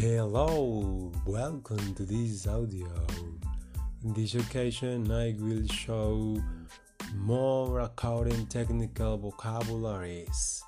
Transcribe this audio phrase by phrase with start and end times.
[0.00, 2.88] Hello, welcome to this audio.
[4.02, 6.42] In this occasion, I will show
[7.16, 10.64] more accounting technical vocabularies.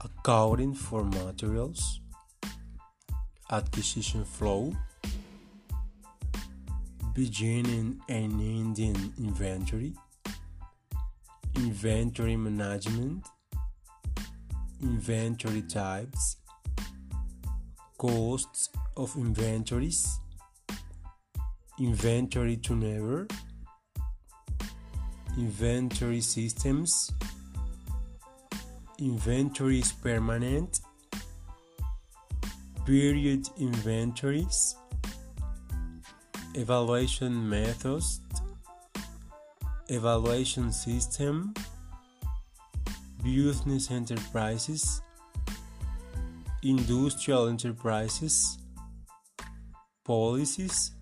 [0.00, 2.00] Accounting for materials,
[3.52, 4.72] acquisition flow,
[7.12, 9.92] beginning and ending inventory,
[11.56, 13.26] inventory management,
[14.82, 16.39] inventory types
[18.00, 20.20] costs of inventories,
[21.78, 23.28] inventory turnover,
[25.36, 27.12] inventory systems,
[28.98, 30.80] inventories permanent,
[32.86, 34.76] period inventories,
[36.54, 38.22] evaluation methods,
[39.90, 41.52] evaluation system,
[43.22, 45.02] business enterprises
[46.62, 48.58] industrial enterprises,
[50.04, 50.92] policies,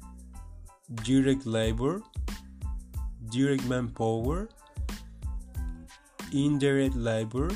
[1.03, 2.01] direct labor,
[3.31, 4.49] direct manpower,
[6.33, 7.51] indirect labor,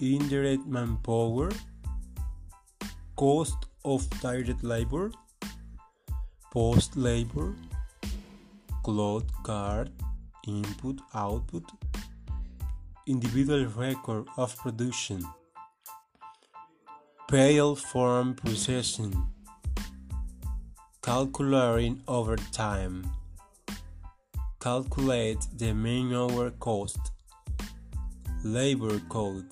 [0.00, 1.50] indirect manpower,
[3.16, 5.12] cost of direct labor,
[6.52, 7.54] post labor,
[8.82, 9.90] clock card,
[10.46, 11.64] input, output,
[13.06, 15.22] individual record of production.
[17.30, 19.12] Pale form processing,
[21.02, 23.04] calculating over time,
[24.58, 26.98] calculate the man hour cost,
[28.42, 29.44] labor code,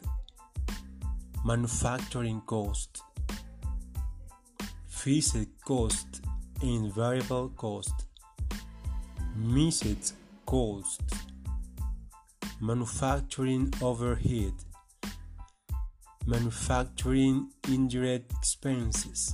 [1.44, 3.02] manufacturing cost,
[4.88, 6.22] fixed cost
[6.62, 8.06] and variable cost,
[9.36, 10.14] mixed
[10.46, 11.02] cost,
[12.58, 14.54] manufacturing overhead
[16.26, 19.32] manufacturing indirect expenses,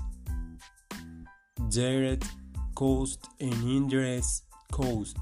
[1.70, 2.26] direct
[2.74, 5.16] cost and indirect cost,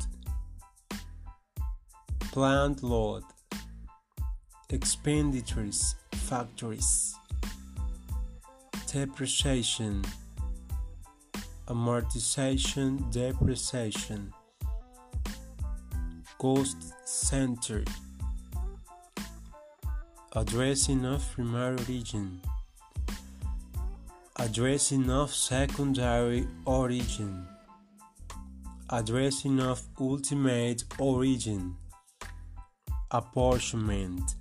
[2.32, 3.22] plant load,
[4.68, 7.14] expenditures, factories,
[8.88, 10.04] depreciation,
[11.68, 14.32] amortization, depreciation,
[16.38, 17.84] cost center
[20.36, 22.40] addressing of primary origin,
[24.36, 27.44] addressing of secondary origin,
[28.90, 31.74] addressing of ultimate origin,
[33.10, 34.36] apportionment,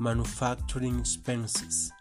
[0.00, 1.92] manufacturing expenses,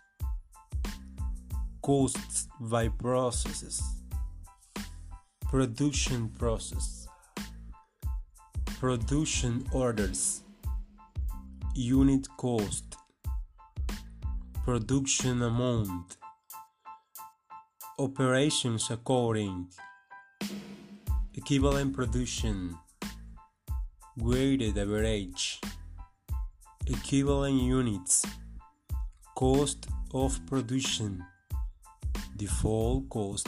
[1.84, 3.84] costs by processes,
[5.48, 7.08] production process,
[8.80, 10.42] production orders
[11.74, 12.96] unit cost,
[14.66, 16.18] production amount,
[17.98, 19.68] operations according,
[21.34, 22.78] equivalent production,
[24.18, 25.62] weighted average,
[26.88, 28.26] equivalent units,
[29.36, 31.24] cost of production,
[32.36, 33.48] default cost,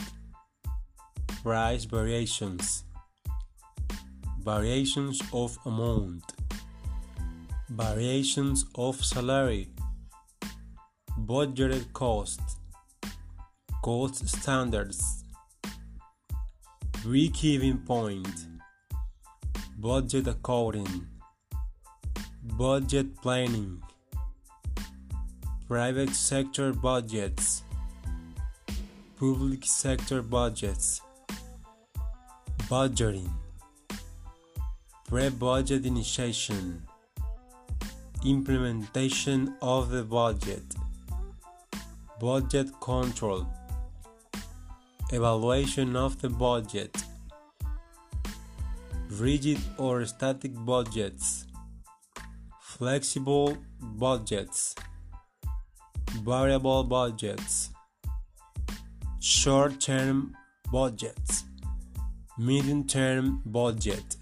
[1.42, 2.84] price variations,
[4.42, 6.22] variations of amount
[7.76, 9.68] variations of salary,
[11.26, 12.40] budgeted cost,
[13.82, 15.24] cost standards,
[17.02, 18.46] break-even point,
[19.76, 21.04] budget accounting,
[22.44, 23.82] budget planning,
[25.66, 27.64] private sector budgets,
[29.18, 31.00] public sector budgets,
[32.70, 33.30] budgeting,
[35.08, 36.80] pre-budget initiation
[38.24, 40.62] implementation of the budget,
[42.18, 43.46] budget control,
[45.12, 46.96] evaluation of the budget,
[49.10, 51.46] rigid or static budgets,
[52.60, 54.74] flexible budgets,
[56.22, 57.70] variable budgets,
[59.20, 60.34] short term
[60.72, 61.44] budgets,
[62.38, 64.16] medium term budget,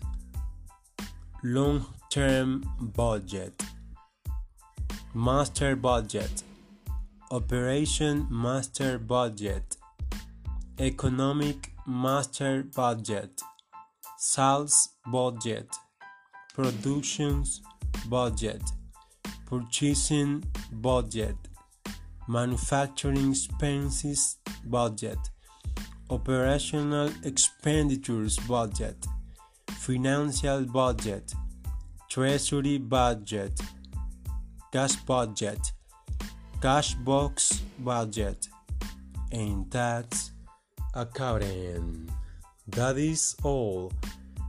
[1.44, 3.62] long term budget.
[5.14, 6.43] Master Budget.
[7.31, 9.76] Operation Master Budget.
[10.81, 13.43] Economic Master Budget.
[14.17, 15.69] Sales Budget.
[16.55, 17.61] Productions
[18.09, 18.62] Budget.
[19.44, 21.37] Purchasing Budget.
[22.26, 25.19] Manufacturing Expenses Budget.
[26.08, 28.97] Operational Expenditures Budget.
[29.73, 31.35] Financial Budget.
[32.08, 33.61] Treasury Budget
[34.72, 35.60] gas budget,
[36.60, 38.48] cash box budget
[39.30, 40.32] and tax
[40.94, 42.08] accounting.
[42.69, 43.92] That is all.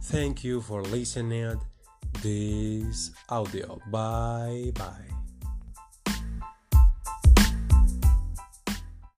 [0.04, 1.60] Thank you for listening
[2.22, 3.80] this audio.
[3.92, 5.23] Bye bye.